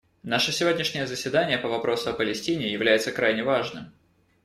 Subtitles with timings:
[0.23, 3.91] Наше сегодняшнее заседание по вопросу о Палестине является крайне важным.